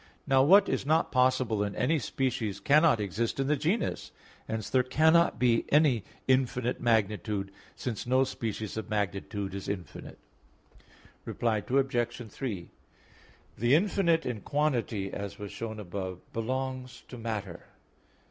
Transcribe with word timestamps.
Now 0.25 0.41
what 0.41 0.67
is 0.67 0.83
not 0.83 1.11
possible 1.11 1.63
in 1.63 1.75
any 1.75 1.99
species 1.99 2.59
cannot 2.59 2.99
exist 2.99 3.39
in 3.39 3.45
the 3.45 3.55
genus; 3.55 4.11
hence 4.47 4.67
there 4.67 4.81
cannot 4.81 5.37
be 5.37 5.63
any 5.69 6.03
infinite 6.27 6.81
magnitude, 6.81 7.51
since 7.75 8.07
no 8.07 8.23
species 8.23 8.77
of 8.77 8.89
magnitude 8.89 9.53
is 9.53 9.69
infinite. 9.69 10.17
Reply 11.23 11.57
Obj. 11.67 12.17
3: 12.31 12.69
The 13.55 13.75
infinite 13.75 14.25
in 14.25 14.41
quantity, 14.41 15.13
as 15.13 15.37
was 15.37 15.51
shown 15.51 15.79
above, 15.79 16.17
belongs 16.33 17.03
to 17.09 17.19
matter. 17.19 17.65